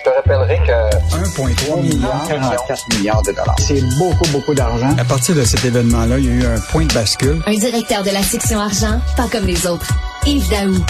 Je 0.00 0.10
te 0.10 0.16
rappellerai 0.16 0.58
que 0.66 1.14
1,3 1.14 1.82
milliard, 1.82 2.24
44 2.26 2.96
milliards 2.96 3.22
de 3.22 3.32
dollars. 3.32 3.56
c'est 3.58 3.82
beaucoup, 3.98 4.26
beaucoup 4.32 4.54
d'argent. 4.54 4.96
À 4.96 5.04
partir 5.04 5.34
de 5.34 5.42
cet 5.42 5.62
événement-là, 5.62 6.18
il 6.18 6.24
y 6.24 6.28
a 6.30 6.32
eu 6.32 6.44
un 6.46 6.58
point 6.58 6.86
de 6.86 6.94
bascule. 6.94 7.42
Un 7.46 7.54
directeur 7.54 8.02
de 8.02 8.08
la 8.08 8.22
section 8.22 8.60
argent, 8.60 8.98
pas 9.14 9.28
comme 9.30 9.44
les 9.44 9.66
autres. 9.66 9.86
Yves 10.26 10.48
Daou. 10.48 10.82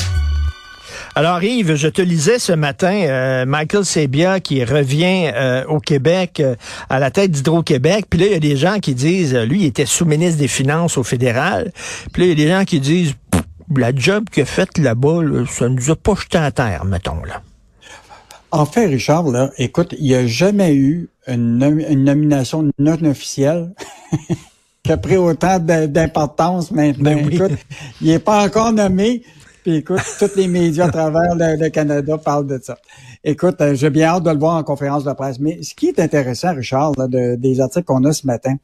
Alors 1.16 1.42
Yves, 1.42 1.74
je 1.74 1.88
te 1.88 2.00
lisais 2.00 2.38
ce 2.38 2.52
matin 2.52 2.92
euh, 2.92 3.46
Michael 3.46 3.84
Sebia 3.84 4.38
qui 4.38 4.62
revient 4.62 5.32
euh, 5.34 5.64
au 5.64 5.80
Québec 5.80 6.38
euh, 6.38 6.54
à 6.88 7.00
la 7.00 7.10
tête 7.10 7.32
d'Hydro-Québec. 7.32 8.04
Puis 8.08 8.20
là, 8.20 8.26
il 8.26 8.32
y 8.32 8.36
a 8.36 8.40
des 8.40 8.56
gens 8.56 8.78
qui 8.78 8.94
disent, 8.94 9.34
lui, 9.34 9.62
il 9.62 9.66
était 9.66 9.86
sous-ministre 9.86 10.38
des 10.38 10.46
Finances 10.46 10.96
au 10.96 11.02
fédéral. 11.02 11.72
Puis 12.12 12.22
là, 12.22 12.26
il 12.26 12.38
y 12.38 12.42
a 12.42 12.46
des 12.46 12.52
gens 12.52 12.64
qui 12.64 12.78
disent, 12.78 13.14
la 13.76 13.92
job 13.92 14.30
qu'il 14.30 14.44
a 14.44 14.46
faite 14.46 14.78
là-bas, 14.78 15.24
là, 15.24 15.44
ça 15.50 15.68
nous 15.68 15.90
a 15.90 15.96
pas 15.96 16.14
jeté 16.14 16.38
à 16.38 16.52
terre, 16.52 16.84
mettons 16.84 17.24
là. 17.24 17.42
En 18.52 18.66
fait, 18.66 18.86
Richard, 18.86 19.28
là, 19.30 19.50
écoute, 19.58 19.94
il 19.98 20.04
n'y 20.06 20.14
a 20.14 20.26
jamais 20.26 20.74
eu 20.74 21.08
une, 21.28 21.58
nom- 21.58 21.78
une 21.88 22.04
nomination 22.04 22.68
non 22.78 22.98
officielle 23.04 23.72
qui 24.82 24.92
a 24.92 24.96
pris 24.96 25.16
autant 25.16 25.58
d'importance 25.60 26.70
maintenant. 26.72 27.14
Ben 27.14 27.26
oui. 27.26 27.34
Écoute, 27.36 27.52
il 28.00 28.08
n'est 28.08 28.18
pas 28.18 28.44
encore 28.44 28.72
nommé. 28.72 29.22
Puis 29.62 29.76
écoute, 29.76 30.00
tous 30.18 30.34
les 30.36 30.48
médias 30.48 30.86
à 30.86 30.90
travers 30.90 31.34
le, 31.36 31.62
le 31.62 31.68
Canada 31.68 32.16
parlent 32.18 32.46
de 32.46 32.58
ça. 32.62 32.78
Écoute, 33.22 33.60
euh, 33.60 33.74
j'ai 33.74 33.90
bien 33.90 34.06
hâte 34.08 34.22
de 34.24 34.30
le 34.30 34.38
voir 34.38 34.56
en 34.56 34.62
conférence 34.64 35.04
de 35.04 35.12
presse. 35.12 35.38
Mais 35.38 35.62
ce 35.62 35.74
qui 35.74 35.88
est 35.88 36.00
intéressant, 36.00 36.54
Richard, 36.54 36.92
là, 36.96 37.06
de- 37.06 37.34
des 37.36 37.60
articles 37.60 37.84
qu'on 37.84 38.02
a 38.04 38.12
ce 38.12 38.26
matin, 38.26 38.56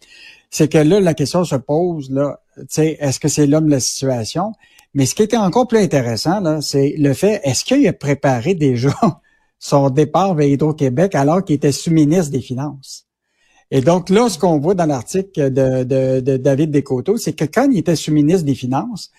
c'est 0.50 0.68
que 0.73 0.78
là, 0.78 0.98
la 0.98 1.12
question 1.14 1.45
se 1.45 1.54
pose, 1.56 2.10
là, 2.10 2.40
tu 2.56 2.64
sais, 2.70 2.96
est-ce 2.98 3.20
que 3.20 3.28
c'est 3.28 3.46
l'homme 3.46 3.66
de 3.66 3.73
la 3.73 3.80
situation? 3.80 4.52
Mais 4.95 5.04
ce 5.04 5.14
qui 5.14 5.23
était 5.23 5.37
encore 5.37 5.68
plus 5.68 5.78
intéressant, 5.80 6.40
là, 6.40 6.60
c'est 6.62 6.95
le 6.98 7.12
fait, 7.12 7.42
est-ce 7.45 7.64
qu'il 7.64 7.87
a 7.87 7.92
préparé 7.92 8.54
déjà 8.54 8.95
son 9.59 9.91
départ 9.91 10.34
vers 10.34 10.46
Hydro-Québec 10.48 11.15
alors 11.15 11.45
qu'il 11.45 11.56
était 11.56 11.73
sous-ministre 11.73 12.30
des 12.33 12.40
Finances? 12.40 13.04
Et 13.71 13.80
donc 13.80 14.10
là, 14.10 14.29
ce 14.29 14.38
qu'on 14.38 14.59
voit 14.60 14.74
dans 14.74 14.87
l'article 14.87 15.51
de, 15.52 15.82
de, 15.85 16.21
de 16.21 16.37
David 16.37 16.71
Descoteaux, 16.71 17.16
c'est 17.16 17.32
que 17.32 17.45
quand 17.45 17.68
il 17.71 17.79
était 17.79 17.96
sous-ministre 17.96 18.45
des 18.45 18.54
Finances, 18.54 19.10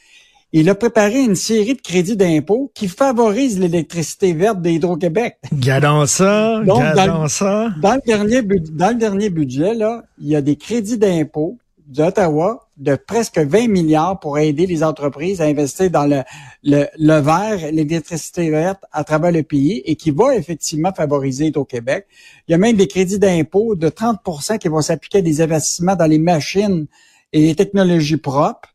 il 0.53 0.69
a 0.69 0.75
préparé 0.75 1.21
une 1.21 1.35
série 1.35 1.75
de 1.75 1.81
crédits 1.81 2.15
d'impôt 2.15 2.71
qui 2.73 2.87
favorisent 2.87 3.59
l'électricité 3.59 4.31
verte 4.31 4.61
d'Hydro-Québec. 4.61 5.37
Gardons 5.51 6.05
ça, 6.05 6.59
Donc, 6.63 6.79
dans 6.81 6.95
gardons 6.95 7.23
le- 7.23 7.29
ça. 7.29 7.69
Dans 7.81 7.95
le 7.95 8.01
dernier, 8.05 8.41
dans 8.41 8.89
le 8.89 8.95
dernier 8.95 9.29
budget, 9.29 9.73
là, 9.73 10.03
il 10.21 10.29
y 10.29 10.35
a 10.37 10.41
des 10.41 10.55
crédits 10.55 10.97
d'impôt 10.97 11.57
d'Ottawa 11.87 12.67
de 12.77 12.95
presque 12.95 13.39
20 13.39 13.69
milliards 13.69 14.19
pour 14.19 14.37
aider 14.37 14.67
les 14.67 14.83
entreprises 14.83 15.41
à 15.41 15.45
investir 15.45 15.89
dans 15.89 16.05
le, 16.05 16.21
le, 16.63 16.85
le 16.99 17.19
vert, 17.19 17.71
l'électricité 17.71 18.49
verte 18.49 18.83
à 18.91 19.03
travers 19.03 19.31
le 19.31 19.43
pays 19.43 19.81
et 19.85 19.95
qui 19.95 20.11
va 20.11 20.35
effectivement 20.35 20.93
favoriser 20.93 21.51
au 21.55 21.65
Québec. 21.65 22.05
Il 22.47 22.51
y 22.51 22.55
a 22.55 22.57
même 22.57 22.75
des 22.75 22.87
crédits 22.87 23.19
d'impôt 23.19 23.75
de 23.75 23.89
30% 23.89 24.59
qui 24.59 24.67
vont 24.67 24.81
s'appliquer 24.81 25.19
à 25.19 25.21
des 25.21 25.41
investissements 25.41 25.95
dans 25.95 26.05
les 26.05 26.19
machines 26.19 26.85
et 27.33 27.41
les 27.41 27.55
technologies 27.55 28.17
propres. 28.17 28.69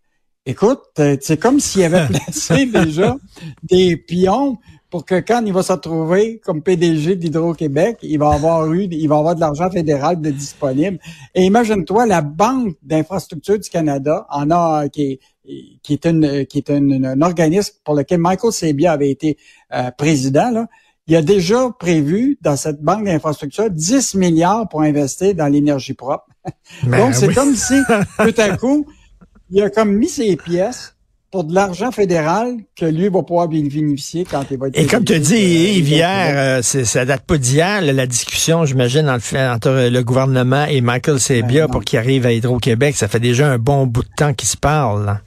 Écoute, 0.45 0.83
euh, 0.99 1.17
c'est 1.21 1.39
comme 1.39 1.61
s'il 1.61 1.85
avait 1.85 2.07
placé 2.25 2.67
déjà 2.67 3.17
des 3.63 3.97
pions 3.97 4.59
pour 4.93 5.07
que 5.07 5.21
quand 5.21 5.43
il 5.47 5.53
va 5.55 5.62
se 5.62 5.73
retrouver 5.73 6.39
comme 6.45 6.62
PDG 6.62 7.17
d'Hydro-Québec, 7.17 7.97
il 8.03 8.19
va 8.19 8.33
avoir 8.35 8.71
eu, 8.73 8.85
il 8.91 9.09
va 9.09 9.17
avoir 9.17 9.35
de 9.35 9.41
l'argent 9.41 9.71
fédéral 9.71 10.21
de 10.21 10.31
disponible. 10.31 10.98
Et 11.35 11.45
imagine-toi, 11.47 12.05
la 12.07 12.21
Banque 12.21 12.77
d'infrastructure 12.83 13.59
du 13.59 13.70
Canada 13.70 14.27
en 14.29 14.51
a, 14.51 14.89
qui 14.91 15.03
est, 15.03 15.20
qui 15.83 15.95
est, 15.95 16.05
une, 16.07 16.45
qui 16.47 16.59
est 16.59 16.69
une- 16.70 17.07
un 17.07 17.23
organisme 17.23 17.75
pour 17.85 17.95
lequel 17.95 18.20
Michael 18.20 18.53
Sabia 18.53 18.93
avait 18.93 19.11
été 19.11 19.39
euh, 19.75 19.91
président, 19.93 20.51
là. 20.51 20.67
Il 21.09 21.17
a 21.17 21.23
déjà 21.23 21.69
prévu 21.81 22.39
dans 22.43 22.55
cette 22.57 22.81
banque 22.81 23.05
d'infrastructure 23.07 23.70
10 23.70 24.15
milliards 24.15 24.69
pour 24.69 24.83
investir 24.83 25.35
dans 25.35 25.48
l'énergie 25.48 25.95
propre. 25.95 26.27
Ben 26.85 26.98
Donc, 26.98 27.15
c'est 27.15 27.29
oui. 27.29 27.35
comme 27.35 27.55
si, 27.57 27.75
tout 28.19 28.35
à 28.41 28.57
coup, 28.57 28.86
il 29.51 29.63
a 29.63 29.70
comme 29.70 29.92
mis 29.97 30.09
ses 30.09 30.36
pièces 30.36 30.95
pour 31.33 31.45
de 31.45 31.55
l'argent 31.55 31.91
fédéral 31.91 32.57
que 32.77 32.85
lui 32.85 33.09
va 33.09 33.23
pouvoir 33.23 33.48
bénéficier 33.48 34.25
quand 34.31 34.45
il 34.51 34.59
va 34.59 34.69
être... 34.69 34.79
Et 34.79 34.87
comme 34.87 35.05
tu 35.05 35.19
dis, 35.19 35.35
euh, 35.35 35.79
Yves, 35.79 35.89
hier, 35.89 36.33
euh, 36.37 36.63
ça 36.63 37.05
date 37.07 37.23
pas 37.23 37.39
d'hier, 37.39 37.81
la 37.81 38.07
discussion, 38.07 38.67
j'imagine, 38.67 39.09
en- 39.09 39.15
entre 39.15 39.89
le 39.91 40.03
gouvernement 40.03 40.67
et 40.67 40.83
Michael 40.83 41.19
Sebia 41.19 41.67
Ben 41.67 41.73
pour 41.73 41.83
qu'il 41.83 41.98
arrive 41.98 42.27
à 42.27 42.33
Hydro-Québec. 42.33 42.95
Ça 42.97 43.09
fait 43.09 43.19
déjà 43.19 43.51
un 43.51 43.59
bon 43.59 43.87
bout 43.87 44.03
de 44.03 44.09
temps 44.15 44.35
qu'ils 44.35 44.48
se 44.48 44.59
parlent. 44.59 45.07
là. 45.07 45.21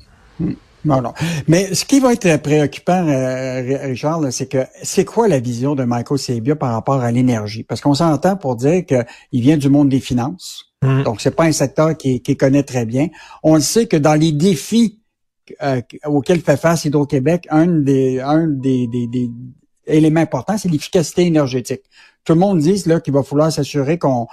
Non, 0.85 1.01
non. 1.01 1.13
Mais 1.47 1.73
ce 1.73 1.83
qui 1.83 1.99
va 1.99 2.13
être 2.13 2.37
préoccupant, 2.43 3.07
euh, 3.07 3.87
Richard, 3.87 4.21
c'est 4.29 4.45
que 4.45 4.59
c'est 4.83 5.03
quoi 5.03 5.27
la 5.27 5.39
vision 5.39 5.73
de 5.73 5.83
Michael 5.83 6.19
Sabia 6.19 6.55
par 6.55 6.71
rapport 6.73 7.01
à 7.01 7.11
l'énergie? 7.11 7.63
Parce 7.63 7.81
qu'on 7.81 7.95
s'entend 7.95 8.35
pour 8.35 8.55
dire 8.55 8.85
qu'il 8.85 9.41
vient 9.41 9.57
du 9.57 9.69
monde 9.69 9.89
des 9.89 9.99
finances. 9.99 10.65
Mm. 10.83 11.01
Donc, 11.01 11.21
c'est 11.21 11.35
pas 11.35 11.45
un 11.45 11.51
secteur 11.51 11.97
qu'il 11.97 12.21
qui 12.21 12.37
connaît 12.37 12.61
très 12.61 12.85
bien. 12.85 13.07
On 13.41 13.55
le 13.55 13.61
sait 13.61 13.87
que 13.87 13.97
dans 13.97 14.13
les 14.13 14.31
défis 14.31 14.99
euh, 15.61 15.81
auxquels 16.05 16.41
fait 16.41 16.57
face 16.57 16.85
Hydro-Québec, 16.85 17.47
un 17.49 17.67
des, 17.67 18.19
un 18.19 18.47
des, 18.47 18.87
des, 18.87 19.07
des 19.07 19.29
éléments 19.87 20.21
importants, 20.21 20.57
c'est 20.57 20.69
l'efficacité 20.69 21.25
énergétique. 21.25 21.83
Tout 22.23 22.33
le 22.33 22.39
monde 22.39 22.59
dit 22.59 22.81
là 22.85 22.99
qu'il 22.99 23.13
va 23.13 23.23
falloir 23.23 23.51
s'assurer 23.51 23.97
qu'on... 23.97 24.27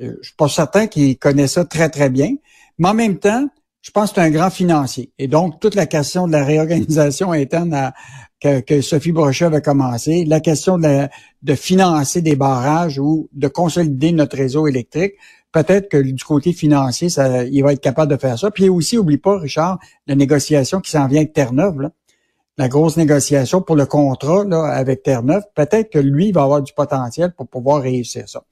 euh, 0.00 0.16
je 0.20 0.28
suis 0.28 0.36
pas 0.36 0.48
certain 0.48 0.86
qu'il 0.86 1.18
connaît 1.18 1.48
ça 1.48 1.64
très, 1.64 1.90
très 1.90 2.10
bien. 2.10 2.34
Mais 2.78 2.88
en 2.88 2.94
même 2.94 3.18
temps, 3.18 3.46
je 3.82 3.90
pense 3.90 4.10
que 4.10 4.14
c'est 4.14 4.22
un 4.22 4.30
grand 4.30 4.50
financier. 4.50 5.12
Et 5.18 5.28
donc, 5.28 5.60
toute 5.60 5.74
la 5.74 5.86
question 5.86 6.26
de 6.26 6.32
la 6.32 6.44
réorganisation 6.44 7.32
interne 7.32 7.74
à- 7.74 7.92
que, 8.40 8.60
que 8.60 8.80
Sophie 8.80 9.12
Brochet 9.12 9.44
avait 9.44 9.62
commencé, 9.62 10.24
la 10.24 10.40
question 10.40 10.78
de, 10.78 10.84
la- 10.84 11.10
de 11.42 11.54
financer 11.54 12.22
des 12.22 12.34
barrages 12.36 12.98
ou 12.98 13.28
de 13.32 13.48
consolider 13.48 14.12
notre 14.12 14.36
réseau 14.36 14.66
électrique, 14.66 15.14
peut-être 15.54 15.88
que 15.88 15.96
du 15.98 16.24
côté 16.24 16.52
financier, 16.52 17.08
ça, 17.08 17.44
il 17.44 17.62
va 17.62 17.72
être 17.72 17.80
capable 17.80 18.10
de 18.10 18.18
faire 18.18 18.36
ça. 18.36 18.50
Puis 18.50 18.68
aussi, 18.68 18.98
oublie 18.98 19.18
pas, 19.18 19.38
Richard, 19.38 19.78
la 20.08 20.16
négociation 20.16 20.80
qui 20.80 20.90
s'en 20.90 21.06
vient 21.06 21.20
avec 21.20 21.32
Terre-Neuve, 21.32 21.80
là. 21.80 21.92
la 22.58 22.68
grosse 22.68 22.96
négociation 22.96 23.62
pour 23.62 23.76
le 23.76 23.86
contrat 23.86 24.44
là, 24.44 24.64
avec 24.64 25.04
Terre-Neuve, 25.04 25.44
peut-être 25.54 25.90
que 25.90 26.00
lui 26.00 26.28
il 26.28 26.34
va 26.34 26.42
avoir 26.42 26.60
du 26.60 26.72
potentiel 26.72 27.32
pour 27.36 27.46
pouvoir 27.46 27.82
réussir 27.82 28.28
ça. 28.28 28.42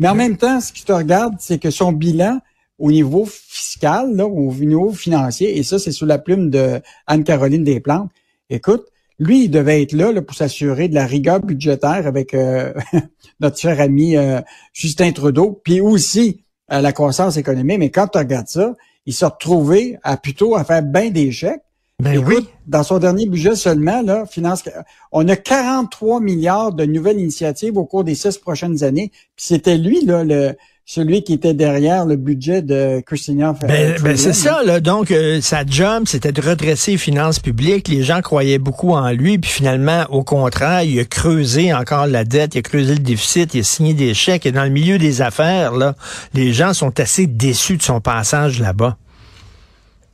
Mais 0.00 0.08
en 0.08 0.16
même 0.16 0.36
temps, 0.36 0.60
ce 0.60 0.72
qui 0.72 0.84
te 0.84 0.92
regarde, 0.92 1.34
c'est 1.38 1.58
que 1.58 1.70
son 1.70 1.92
bilan 1.92 2.40
au 2.80 2.90
niveau 2.90 3.24
fiscal, 3.24 4.14
là, 4.16 4.26
au 4.26 4.52
niveau 4.52 4.92
financier, 4.92 5.58
et 5.58 5.62
ça, 5.62 5.78
c'est 5.78 5.92
sous 5.92 6.06
la 6.06 6.18
plume 6.18 6.50
de 6.50 6.80
Anne-Caroline 7.06 7.62
Desplantes. 7.62 8.10
Écoute, 8.50 8.84
lui, 9.20 9.44
il 9.44 9.50
devait 9.50 9.82
être 9.82 9.92
là, 9.92 10.10
là, 10.10 10.22
pour 10.22 10.36
s'assurer 10.36 10.88
de 10.88 10.94
la 10.94 11.06
rigueur 11.06 11.40
budgétaire 11.40 12.06
avec 12.06 12.34
euh, 12.34 12.72
notre 13.40 13.58
cher 13.58 13.80
ami 13.80 14.16
euh, 14.16 14.40
Justin 14.72 15.12
Trudeau, 15.12 15.60
puis 15.64 15.80
aussi 15.80 16.44
la 16.68 16.92
croissance 16.92 17.36
économique. 17.36 17.78
Mais 17.78 17.90
quand 17.90 18.08
tu 18.08 18.18
regardes 18.18 18.48
ça, 18.48 18.74
il 19.06 19.14
s'est 19.14 19.26
retrouvé 19.26 19.98
à 20.02 20.16
plutôt 20.16 20.54
à 20.54 20.64
faire 20.64 20.82
bien 20.82 21.10
des 21.10 21.32
chèques. 21.32 21.62
Ben 22.00 22.12
Écoute, 22.12 22.26
oui. 22.28 22.48
dans 22.66 22.84
son 22.84 22.98
dernier 23.00 23.26
budget 23.26 23.56
seulement, 23.56 24.02
là, 24.02 24.24
finance, 24.24 24.62
on 25.10 25.26
a 25.26 25.34
43 25.34 26.20
milliards 26.20 26.72
de 26.72 26.84
nouvelles 26.84 27.18
initiatives 27.18 27.76
au 27.76 27.86
cours 27.86 28.04
des 28.04 28.14
six 28.14 28.38
prochaines 28.38 28.84
années. 28.84 29.10
Puis 29.34 29.46
c'était 29.46 29.78
lui, 29.78 30.04
là, 30.04 30.22
le, 30.22 30.54
celui 30.90 31.22
qui 31.22 31.34
était 31.34 31.52
derrière 31.52 32.06
le 32.06 32.16
budget 32.16 32.62
de 32.62 33.02
Christina 33.04 33.54
Ben, 33.60 33.96
ben, 34.02 34.16
c'est 34.16 34.32
ça, 34.32 34.62
là. 34.64 34.80
Donc, 34.80 35.10
euh, 35.10 35.38
sa 35.42 35.66
job, 35.66 36.04
c'était 36.06 36.32
de 36.32 36.40
redresser 36.40 36.92
les 36.92 36.96
finances 36.96 37.40
publiques. 37.40 37.88
Les 37.88 38.02
gens 38.02 38.22
croyaient 38.22 38.58
beaucoup 38.58 38.92
en 38.92 39.10
lui, 39.10 39.36
puis 39.36 39.50
finalement, 39.50 40.06
au 40.08 40.24
contraire, 40.24 40.84
il 40.84 40.98
a 40.98 41.04
creusé 41.04 41.74
encore 41.74 42.06
la 42.06 42.24
dette, 42.24 42.54
il 42.54 42.60
a 42.60 42.62
creusé 42.62 42.94
le 42.94 43.00
déficit, 43.00 43.52
il 43.52 43.60
a 43.60 43.64
signé 43.64 43.92
des 43.92 44.14
chèques. 44.14 44.46
Et 44.46 44.50
dans 44.50 44.64
le 44.64 44.70
milieu 44.70 44.96
des 44.96 45.20
affaires, 45.20 45.74
là, 45.74 45.94
les 46.32 46.54
gens 46.54 46.72
sont 46.72 46.98
assez 46.98 47.26
déçus 47.26 47.76
de 47.76 47.82
son 47.82 48.00
passage 48.00 48.58
là-bas. 48.58 48.96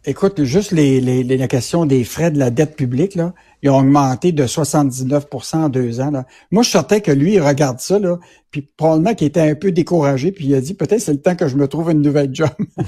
Écoute, 0.07 0.45
juste 0.45 0.71
les, 0.73 1.01
les, 1.01 1.23
les- 1.23 1.37
la 1.39 1.49
question 1.49 1.87
des 1.87 2.05
frais 2.05 2.31
de 2.31 2.39
la 2.39 2.51
dette 2.51 2.77
publique, 2.77 3.15
là, 3.15 3.33
ils 3.63 3.71
ont 3.71 3.79
augmenté 3.79 4.33
de 4.33 4.45
79% 4.47 5.57
en 5.57 5.69
deux 5.71 6.01
ans. 6.01 6.11
Là. 6.11 6.27
Moi, 6.51 6.63
je 6.63 6.69
sortais 6.71 7.01
que 7.01 7.11
lui, 7.11 7.35
il 7.35 7.41
regarde 7.41 7.81
ça, 7.81 7.99
là, 7.99 8.19
puis 8.51 8.61
probablement 8.77 9.15
qu'il 9.15 9.27
était 9.27 9.41
un 9.41 9.55
peu 9.55 9.73
découragé, 9.73 10.31
puis 10.33 10.47
il 10.47 10.55
a 10.55 10.61
dit 10.61 10.75
peut-être 10.75 11.01
c'est 11.01 11.13
le 11.15 11.21
temps 11.21 11.37
que 11.37 11.49
je 11.49 11.57
me 11.57 11.67
trouve 11.69 11.91
une 11.91 12.03
nouvelle 12.03 12.31
job. 12.35 12.51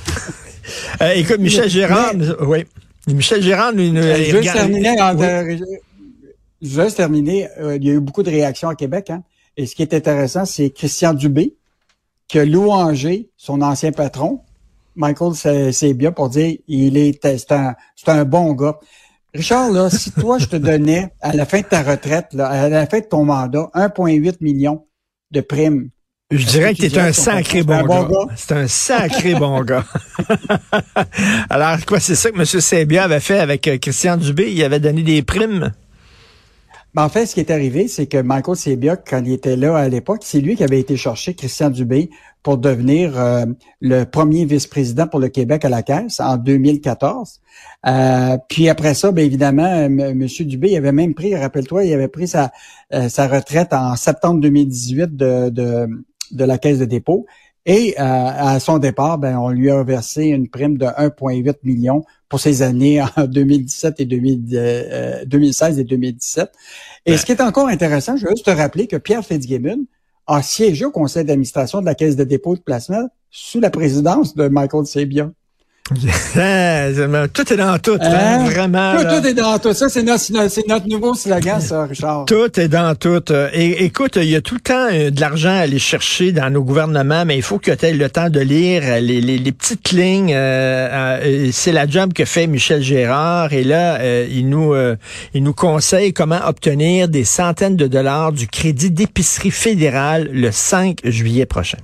Euh, 1.01 1.13
écoute, 1.15 1.39
Michel 1.39 1.69
Gérard, 1.71 2.13
oui. 2.41 2.65
Michel 3.07 3.41
Gérard, 3.41 3.73
nous, 3.73 3.89
nous- 3.93 4.03
il 4.03 4.25
Juste 4.25 4.37
regarde- 4.39 4.57
terminer, 4.59 5.01
en- 5.01 5.17
Oui. 5.17 5.25
euh, 5.25 5.57
juste 6.61 6.97
terminer, 6.97 7.47
euh, 7.61 7.77
il 7.77 7.85
y 7.85 7.91
a 7.91 7.93
eu 7.93 8.01
beaucoup 8.01 8.25
de 8.25 8.31
réactions 8.31 8.69
à 8.69 8.75
Québec. 8.75 9.11
Hein? 9.11 9.23
Et 9.57 9.67
ce 9.67 9.77
qui 9.77 9.83
est 9.83 9.95
intéressant, 9.95 10.45
c'est 10.45 10.71
Christian 10.71 11.15
Dubé 11.15 11.55
qui 12.27 12.41
a 12.41 12.45
louangé 12.45 13.31
son 13.37 13.63
ancien 13.63 13.93
patron, 13.93 14.41
Michael 14.97 15.35
Sé- 15.35 15.73
Sebia, 15.73 16.11
pour 16.13 16.29
dire 16.31 16.57
il 16.67 16.97
est 16.97 17.19
c'est 17.23 17.53
un, 17.53 17.75
c'est 17.95 18.09
un 18.09 18.25
bon 18.25 18.53
gars. 18.55 18.79
Richard, 19.35 19.71
là, 19.71 19.91
si 19.91 20.11
toi, 20.13 20.39
je 20.39 20.47
te 20.47 20.57
donnais 20.57 21.09
à 21.21 21.35
la 21.35 21.45
fin 21.45 21.61
de 21.61 21.67
ta 21.67 21.83
retraite, 21.83 22.29
là, 22.33 22.49
à 22.49 22.69
la 22.71 22.87
fin 22.87 23.01
de 23.01 23.05
ton 23.05 23.25
mandat, 23.25 23.69
1,8 23.75 24.37
million 24.41 24.87
de 25.31 25.41
primes. 25.43 25.91
Je 26.31 26.45
dirais 26.47 26.75
que 26.75 26.81
tu 26.83 26.91
t'es 26.91 26.99
un 26.99 27.13
sacré 27.13 27.63
bon 27.63 27.77
c'est 27.83 27.87
gars. 27.89 28.09
gars? 28.11 28.35
C'est 28.35 28.53
un 28.53 28.67
sacré 28.67 29.35
bon 29.35 29.63
gars. 29.63 29.85
Alors, 31.51 31.85
quoi, 31.87 32.01
c'est 32.01 32.15
ça 32.15 32.31
que 32.31 32.37
M. 32.39 32.45
Sebia 32.45 33.05
avait 33.05 33.21
fait 33.21 33.39
avec 33.39 33.69
euh, 33.69 33.79
Christian 33.79 34.17
Dubé? 34.17 34.51
Il 34.53 34.63
avait 34.65 34.81
donné 34.81 35.03
des 35.03 35.23
primes? 35.23 35.73
Ben, 36.95 37.05
en 37.05 37.09
fait, 37.09 37.27
ce 37.27 37.35
qui 37.35 37.41
est 37.41 37.51
arrivé, 37.51 37.89
c'est 37.89 38.07
que 38.07 38.17
Michael 38.19 38.57
Sebiok, 38.57 39.01
quand 39.09 39.23
il 39.25 39.33
était 39.35 39.57
là 39.57 39.77
à 39.77 39.89
l'époque, 39.89 40.23
c'est 40.25 40.41
lui 40.41 40.57
qui 40.57 40.65
avait 40.65 40.81
été 40.81 40.97
chercher 40.97 41.35
Christian 41.35 41.71
Dubé 41.71 42.11
pour 42.47 42.59
devenir 42.59 43.19
euh, 43.19 43.45
le 43.81 44.05
premier 44.05 44.45
vice-président 44.45 45.09
pour 45.09 45.19
le 45.19 45.27
Québec 45.27 45.65
à 45.65 45.69
la 45.69 45.83
Caisse 45.83 46.21
en 46.21 46.37
2014. 46.37 47.41
Euh, 47.89 48.39
puis 48.49 48.69
après 48.69 48.95
ça, 48.95 49.11
bien 49.11 49.25
évidemment, 49.25 49.67
M. 49.67 50.25
Dubé 50.25 50.71
il 50.71 50.77
avait 50.77 50.93
même 50.93 51.13
pris, 51.13 51.35
rappelle-toi, 51.35 51.87
il 51.87 51.93
avait 51.93 52.07
pris 52.07 52.29
sa, 52.29 52.53
euh, 52.95 53.09
sa 53.09 53.27
retraite 53.27 53.73
en 53.73 53.97
septembre 53.97 54.41
2018 54.43 55.17
de, 55.17 55.49
de, 55.49 55.89
de 56.31 56.45
la 56.45 56.57
Caisse 56.59 56.79
de 56.79 56.85
dépôt. 56.85 57.27
Et 57.69 57.97
à 57.99 58.61
son 58.61 58.79
départ, 58.79 59.19
ben, 59.19 59.37
on 59.39 59.49
lui 59.49 59.73
a 59.73 59.83
versé 59.83 60.27
une 60.27 60.49
prime 60.49 60.79
de 60.79 60.87
1,8 60.87 61.57
million 61.65 62.05
pour 62.29 62.39
ses 62.39 62.63
années 62.63 63.03
en 63.03 63.27
2017 63.27 63.99
et 63.99 64.05
2016 64.05 65.81
et 65.81 65.83
2017. 65.83 66.49
Et 67.07 67.11
ben. 67.11 67.19
ce 67.19 67.27
qui 67.27 67.33
est 67.33 67.41
encore 67.41 67.67
intéressant, 67.67 68.17
je 68.17 68.27
veux 68.27 68.31
juste 68.31 68.47
te 68.47 68.53
rappeler 68.53 68.87
que 68.87 68.95
Pierre 68.95 69.25
Fitzgibbon 69.25 69.87
a 70.27 70.43
siégé 70.43 70.85
au 70.85 70.91
conseil 70.91 71.25
d'administration 71.25 71.81
de 71.81 71.87
la 71.87 71.95
Caisse 71.95 72.17
de 72.17 72.25
dépôt 72.25 72.57
de 72.57 72.61
placement 72.61 73.09
sous 73.31 73.61
la 73.61 73.71
présidence 73.71 74.35
de 74.35 74.49
Michael 74.49 74.87
Sabia. 74.87 75.31
tout 77.33 77.53
est 77.53 77.57
dans 77.57 77.79
tout, 77.79 77.97
hein? 78.01 78.45
vraiment. 78.47 78.97
Tout, 78.97 79.25
est 79.25 79.35
dans 79.35 79.57
tout. 79.61 79.73
Ça, 79.73 79.89
c'est 79.89 80.03
notre, 80.03 80.89
nouveau 80.89 81.15
slogan, 81.15 81.61
ça, 81.61 81.85
Richard. 81.85 82.25
Tout 82.25 82.59
est 82.59 82.67
dans 82.67 82.97
tout. 82.97 83.23
Et, 83.53 83.85
écoute, 83.85 84.17
il 84.17 84.29
y 84.29 84.35
a 84.35 84.41
tout 84.41 84.57
le 84.57 84.61
temps 84.61 84.89
euh, 84.91 85.11
de 85.11 85.21
l'argent 85.21 85.51
à 85.51 85.61
aller 85.61 85.79
chercher 85.79 86.33
dans 86.33 86.51
nos 86.51 86.65
gouvernements, 86.65 87.25
mais 87.25 87.37
il 87.37 87.43
faut 87.43 87.61
que 87.61 87.71
tu 87.71 87.87
aies 87.87 87.93
le 87.93 88.11
temps 88.11 88.31
de 88.31 88.41
lire 88.41 88.83
les, 89.01 89.21
les, 89.21 89.53
petites 89.53 89.93
lignes. 89.93 90.35
Euh, 90.35 91.21
euh, 91.23 91.51
c'est 91.53 91.73
la 91.73 91.87
job 91.87 92.13
que 92.13 92.25
fait 92.25 92.49
Michel 92.49 92.83
Gérard. 92.83 93.53
Et 93.53 93.63
là, 93.63 94.01
il, 94.25 94.49
nous, 94.49 94.75
il 95.35 95.43
nous 95.45 95.55
conseille 95.55 96.13
comment 96.13 96.41
obtenir 96.47 97.07
des 97.09 97.25
centaines 97.25 97.77
de 97.77 97.87
dollars 97.87 98.33
du 98.33 98.49
crédit 98.49 98.91
d'épicerie 98.91 99.53
fédérale 99.53 100.29
le 100.33 100.51
5 100.51 100.99
juillet 101.05 101.47
prochain. 101.47 101.79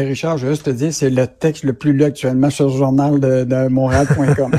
Richard, 0.00 0.38
je 0.38 0.46
veux 0.46 0.52
juste 0.52 0.64
te 0.64 0.70
dire, 0.70 0.92
c'est 0.92 1.10
le 1.10 1.26
texte 1.26 1.64
le 1.64 1.74
plus 1.74 1.92
lu 1.92 2.04
actuellement 2.04 2.48
sur 2.48 2.68
le 2.68 2.76
journal 2.76 3.20
de, 3.20 3.44
de 3.44 3.68
Montréal.com. 3.68 4.52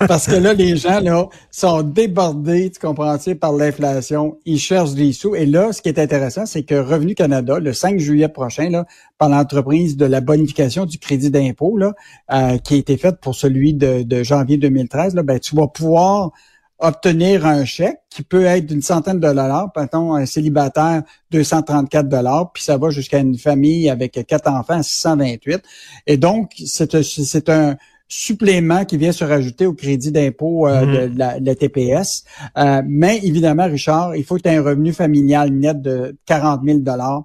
Parce 0.08 0.26
que 0.26 0.34
là, 0.34 0.52
les 0.52 0.76
gens 0.76 1.00
là 1.00 1.28
sont 1.50 1.82
débordés, 1.82 2.70
tu 2.70 2.80
comprends-tu, 2.80 3.36
par 3.36 3.52
l'inflation. 3.52 4.36
Ils 4.44 4.58
cherchent 4.58 4.94
des 4.94 5.12
sous. 5.12 5.34
Et 5.36 5.46
là, 5.46 5.72
ce 5.72 5.80
qui 5.80 5.88
est 5.88 5.98
intéressant, 5.98 6.44
c'est 6.44 6.64
que 6.64 6.74
Revenu 6.74 7.14
Canada, 7.14 7.58
le 7.60 7.72
5 7.72 7.98
juillet 7.98 8.28
prochain, 8.28 8.68
là, 8.68 8.84
par 9.18 9.28
l'entreprise 9.28 9.96
de 9.96 10.06
la 10.06 10.20
bonification 10.20 10.86
du 10.86 10.98
crédit 10.98 11.30
d'impôt, 11.30 11.76
là, 11.76 11.92
euh, 12.32 12.58
qui 12.58 12.74
a 12.74 12.76
été 12.78 12.96
faite 12.96 13.20
pour 13.20 13.34
celui 13.34 13.74
de, 13.74 14.02
de 14.02 14.22
janvier 14.22 14.56
2013, 14.56 15.14
là, 15.14 15.22
ben, 15.22 15.38
tu 15.38 15.54
vas 15.54 15.68
pouvoir 15.68 16.32
obtenir 16.80 17.46
un 17.46 17.64
chèque 17.64 18.00
qui 18.08 18.22
peut 18.22 18.44
être 18.44 18.66
d'une 18.66 18.82
centaine 18.82 19.20
de 19.20 19.26
dollars, 19.26 19.70
mettons 19.76 20.14
un 20.14 20.26
célibataire 20.26 21.02
234 21.30 22.08
dollars, 22.08 22.52
puis 22.52 22.62
ça 22.62 22.76
va 22.76 22.90
jusqu'à 22.90 23.18
une 23.18 23.38
famille 23.38 23.88
avec 23.90 24.24
quatre 24.26 24.50
enfants 24.50 24.82
628. 24.82 25.62
Et 26.06 26.16
donc 26.16 26.52
c'est 26.66 27.02
c'est 27.02 27.48
un 27.48 27.76
supplément 28.10 28.84
qui 28.84 28.96
vient 28.96 29.12
se 29.12 29.24
rajouter 29.24 29.66
au 29.66 29.72
crédit 29.72 30.10
d'impôt 30.10 30.66
euh, 30.66 30.84
mm-hmm. 30.84 31.14
de, 31.14 31.46
la, 31.46 31.54
TPS. 31.54 32.24
Euh, 32.58 32.82
mais 32.84 33.20
évidemment, 33.22 33.66
Richard, 33.66 34.16
il 34.16 34.24
faut 34.24 34.36
que 34.36 34.42
tu 34.42 34.48
aies 34.48 34.56
un 34.56 34.62
revenu 34.62 34.92
familial 34.92 35.50
net 35.50 35.80
de 35.80 36.16
40 36.26 36.62
000 36.64 36.78
dollars 36.80 37.22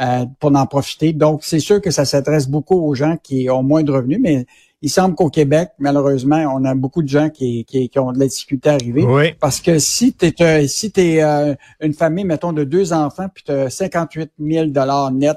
euh, 0.00 0.26
pour 0.38 0.54
en 0.54 0.66
profiter. 0.66 1.12
Donc, 1.12 1.40
c'est 1.42 1.58
sûr 1.58 1.80
que 1.80 1.90
ça 1.90 2.04
s'adresse 2.04 2.48
beaucoup 2.48 2.80
aux 2.80 2.94
gens 2.94 3.16
qui 3.20 3.50
ont 3.50 3.64
moins 3.64 3.82
de 3.82 3.90
revenus, 3.90 4.20
mais 4.22 4.46
il 4.80 4.90
semble 4.90 5.14
qu'au 5.14 5.28
Québec, 5.28 5.70
malheureusement, 5.78 6.36
on 6.54 6.64
a 6.64 6.74
beaucoup 6.74 7.02
de 7.02 7.08
gens 7.08 7.30
qui, 7.30 7.64
qui, 7.64 7.90
ont 7.98 8.12
de 8.12 8.18
la 8.18 8.26
difficulté 8.26 8.70
à 8.70 8.74
arriver. 8.74 9.04
Oui. 9.04 9.34
Parce 9.40 9.60
que 9.60 9.78
si 9.78 10.12
tu 10.14 10.26
es, 10.26 10.68
si 10.68 10.92
es 10.96 11.22
euh, 11.22 11.54
une 11.80 11.94
famille, 11.94 12.24
mettons, 12.24 12.52
de 12.52 12.64
deux 12.64 12.92
enfants, 12.92 13.26
puis 13.32 13.42
tu 13.44 13.52
as 13.52 13.70
58 13.70 14.32
000 14.38 14.66
net 15.12 15.36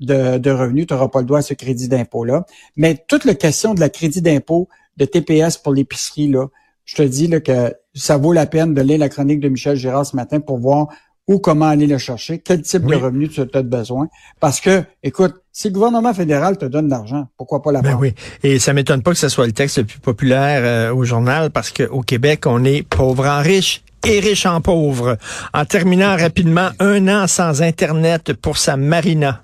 de, 0.00 0.38
de 0.38 0.50
revenus, 0.50 0.86
tu 0.86 0.94
n'auras 0.94 1.08
pas 1.08 1.20
le 1.20 1.26
droit 1.26 1.40
à 1.40 1.42
ce 1.42 1.54
crédit 1.54 1.88
d'impôt-là. 1.88 2.46
Mais 2.76 3.04
toute 3.08 3.24
la 3.24 3.34
question 3.34 3.74
de 3.74 3.80
la 3.80 3.88
crédit 3.88 4.22
d'impôt 4.22 4.68
de 4.96 5.04
TPS 5.04 5.56
pour 5.56 5.72
l'épicerie, 5.72 6.28
là, 6.28 6.46
je 6.84 6.94
te 6.96 7.02
dis 7.02 7.26
là, 7.26 7.40
que 7.40 7.74
ça 7.94 8.16
vaut 8.16 8.32
la 8.32 8.46
peine 8.46 8.74
de 8.74 8.80
lire 8.80 8.98
la 8.98 9.08
chronique 9.08 9.40
de 9.40 9.48
Michel 9.48 9.76
Gérard 9.76 10.06
ce 10.06 10.16
matin 10.16 10.40
pour 10.40 10.58
voir 10.58 10.88
ou 11.28 11.38
comment 11.38 11.66
aller 11.66 11.86
le 11.86 11.98
chercher, 11.98 12.38
quel 12.38 12.62
type 12.62 12.86
de 12.86 12.94
revenu 12.94 13.28
tu 13.28 13.42
as 13.42 13.62
besoin. 13.62 14.08
Parce 14.40 14.60
que, 14.60 14.82
écoute, 15.02 15.34
si 15.52 15.68
le 15.68 15.74
gouvernement 15.74 16.14
fédéral 16.14 16.56
te 16.56 16.64
donne 16.64 16.86
de 16.86 16.90
l'argent, 16.90 17.28
pourquoi 17.36 17.62
pas 17.62 17.70
la 17.70 17.82
ben 17.82 17.96
oui. 18.00 18.14
Et 18.42 18.58
ça 18.58 18.72
m'étonne 18.72 19.02
pas 19.02 19.10
que 19.10 19.18
ce 19.18 19.28
soit 19.28 19.46
le 19.46 19.52
texte 19.52 19.78
le 19.78 19.84
plus 19.84 19.98
populaire 19.98 20.62
euh, 20.64 20.94
au 20.94 21.04
journal 21.04 21.50
parce 21.50 21.70
qu'au 21.70 22.00
Québec, 22.00 22.44
on 22.46 22.64
est 22.64 22.82
pauvre 22.82 23.26
en 23.26 23.42
riche 23.42 23.82
et 24.06 24.20
riche 24.20 24.46
en 24.46 24.62
pauvre. 24.62 25.18
En 25.52 25.64
terminant 25.66 26.16
rapidement, 26.18 26.70
un 26.80 27.06
an 27.08 27.26
sans 27.26 27.60
Internet 27.60 28.32
pour 28.32 28.56
sa 28.56 28.78
marina. 28.78 29.42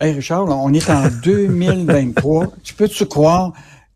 Hey 0.00 0.12
Richard, 0.12 0.48
on 0.48 0.72
est 0.74 0.90
en 0.90 1.04
2023. 1.24 2.52
tu 2.62 2.74
peux-tu 2.74 3.06
croire 3.06 3.52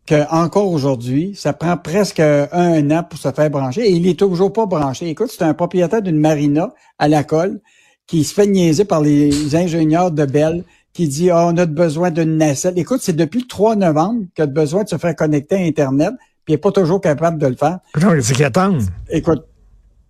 qu'encore 0.07 0.71
aujourd'hui, 0.71 1.33
ça 1.35 1.53
prend 1.53 1.77
presque 1.77 2.19
un 2.19 2.91
an 2.91 3.03
pour 3.03 3.19
se 3.19 3.31
faire 3.31 3.49
brancher 3.49 3.81
et 3.81 3.91
il 3.91 4.07
est 4.07 4.17
toujours 4.17 4.53
pas 4.53 4.65
branché. 4.65 5.07
Écoute, 5.09 5.29
c'est 5.29 5.43
un 5.43 5.53
propriétaire 5.53 6.01
d'une 6.01 6.19
marina 6.19 6.73
à 6.97 7.07
la 7.07 7.23
colle 7.23 7.59
qui 8.07 8.23
se 8.23 8.33
fait 8.33 8.47
niaiser 8.47 8.85
par 8.85 9.01
les 9.01 9.55
ingénieurs 9.55 10.11
de 10.11 10.25
Bell 10.25 10.63
qui 10.93 11.07
dit 11.07 11.29
oh, 11.31 11.35
on 11.37 11.57
a 11.57 11.65
besoin 11.65 12.09
d'une 12.09 12.37
nacelle. 12.37 12.79
Écoute, 12.79 13.01
c'est 13.03 13.15
depuis 13.15 13.41
le 13.41 13.47
3 13.47 13.75
novembre 13.75 14.23
qu'il 14.33 14.43
a 14.43 14.47
besoin 14.47 14.83
de 14.83 14.89
se 14.89 14.97
faire 14.97 15.15
connecter 15.15 15.55
à 15.55 15.59
Internet, 15.59 16.13
puis 16.43 16.53
il 16.53 16.55
n'est 16.55 16.57
pas 16.57 16.71
toujours 16.71 17.01
capable 17.01 17.37
de 17.37 17.47
le 17.47 17.55
faire. 17.55 17.79
C'est 18.21 18.33
qu'il 18.33 18.45
attend. 18.45 18.77
Écoute, 19.09 19.45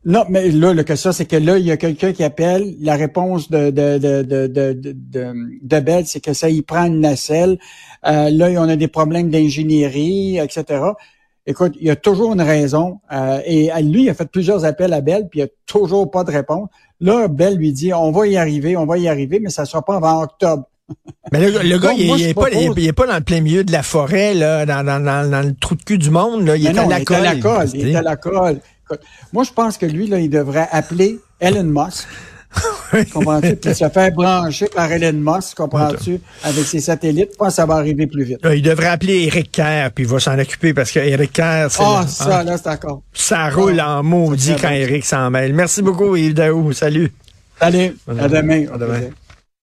non, 0.07 0.23
mais 0.29 0.51
là, 0.51 0.71
le 0.73 0.83
que 0.83 0.95
ça, 0.95 1.11
c'est 1.11 1.25
que 1.25 1.35
là, 1.35 1.57
il 1.57 1.65
y 1.65 1.71
a 1.71 1.75
quelqu'un 1.75 2.13
qui 2.13 2.23
appelle. 2.23 2.75
La 2.79 2.95
réponse 2.95 3.51
de, 3.51 3.71
de, 3.71 3.97
de, 3.97 4.23
de, 4.23 4.47
de, 4.47 4.73
de, 4.73 5.33
de 5.61 5.79
Bell, 5.81 6.05
c'est 6.07 6.21
que 6.21 6.31
ça, 6.31 6.49
il 6.49 6.63
prend 6.63 6.85
une 6.85 7.01
nacelle. 7.01 7.59
Euh, 8.05 8.29
là, 8.29 8.47
on 8.51 8.69
a 8.69 8.77
des 8.77 8.87
problèmes 8.87 9.29
d'ingénierie, 9.29 10.37
etc. 10.37 10.81
Écoute, 11.45 11.73
il 11.81 11.87
y 11.87 11.89
a 11.89 11.97
toujours 11.97 12.31
une 12.31 12.41
raison. 12.41 13.01
Euh, 13.11 13.41
et 13.45 13.69
lui, 13.81 14.03
il 14.03 14.09
a 14.09 14.13
fait 14.13 14.31
plusieurs 14.31 14.63
appels 14.63 14.93
à 14.93 15.01
Bell, 15.01 15.27
puis 15.29 15.41
il 15.41 15.43
n'y 15.43 15.49
a 15.49 15.51
toujours 15.65 16.09
pas 16.09 16.23
de 16.23 16.31
réponse. 16.31 16.69
Là, 17.01 17.27
Bell 17.27 17.57
lui 17.57 17.73
dit, 17.73 17.93
on 17.93 18.11
va 18.11 18.27
y 18.27 18.37
arriver, 18.37 18.77
on 18.77 18.85
va 18.85 18.97
y 18.97 19.09
arriver, 19.09 19.41
mais 19.41 19.49
ça 19.49 19.63
ne 19.63 19.67
sera 19.67 19.83
pas 19.83 19.97
avant 19.97 20.23
octobre. 20.23 20.63
Mais 21.33 21.51
le, 21.51 21.77
gars, 21.79 21.91
il, 21.91 22.15
n'est 22.15 22.33
pas, 22.33 22.49
il, 22.49 22.87
est 22.87 22.93
pas 22.93 23.07
dans 23.07 23.17
le 23.17 23.21
plein 23.21 23.41
milieu 23.41 23.65
de 23.65 23.73
la 23.73 23.83
forêt, 23.83 24.33
là, 24.33 24.65
dans, 24.65 24.85
dans, 24.85 25.03
dans, 25.03 25.45
le 25.45 25.53
trou 25.53 25.75
de 25.75 25.83
cul 25.83 25.97
du 25.97 26.09
monde. 26.09 26.45
Là. 26.45 26.55
Il, 26.55 26.65
est 26.65 26.77
à 26.77 26.85
la 26.85 27.01
colle, 27.01 27.17
il 27.19 27.25
est 27.25 27.27
à 27.27 27.33
la 27.33 27.35
colle. 27.41 27.69
Il 27.73 27.89
est 27.89 27.95
à 27.95 28.01
la 28.01 28.15
colle. 28.15 28.59
Moi, 29.33 29.43
je 29.43 29.51
pense 29.51 29.77
que 29.77 29.85
lui, 29.85 30.07
là, 30.07 30.19
il 30.19 30.29
devrait 30.29 30.67
appeler 30.71 31.19
Elon 31.39 31.63
Musk 31.63 32.07
comprends-tu? 33.13 33.55
Puis 33.55 33.75
se 33.75 33.89
faire 33.89 34.11
brancher 34.11 34.67
par 34.73 34.91
Elon 34.91 35.13
Musk, 35.13 35.57
comprends-tu? 35.57 36.19
Avec 36.43 36.65
ses 36.65 36.79
satellites, 36.79 37.29
je 37.33 37.37
pense 37.37 37.49
que 37.49 37.53
ça 37.55 37.65
va 37.65 37.75
arriver 37.75 38.07
plus 38.07 38.23
vite. 38.23 38.39
il 38.53 38.61
devrait 38.61 38.87
appeler 38.87 39.25
Eric 39.25 39.51
Kerr, 39.51 39.91
puis 39.93 40.05
il 40.05 40.09
va 40.09 40.19
s'en 40.19 40.37
occuper 40.39 40.73
parce 40.73 40.91
que 40.91 40.99
Eric 40.99 41.33
Kerr, 41.33 41.67
c'est. 41.69 41.83
Ah, 41.83 42.05
ça, 42.07 42.43
là, 42.43 42.57
c'est 42.57 42.65
d'accord. 42.65 43.01
Ça 43.13 43.49
roule 43.49 43.79
en 43.81 44.03
maudit 44.03 44.55
quand 44.59 44.69
Eric 44.69 45.05
s'en 45.05 45.29
mêle. 45.29 45.53
Merci 45.53 45.81
beaucoup, 45.81 46.15
Yves 46.15 46.33
Daou. 46.33 46.71
Salut. 46.73 47.11
Salut. 47.59 47.97
À 48.07 48.27
demain. 48.27 48.65
À 48.73 48.77
demain. 48.77 49.09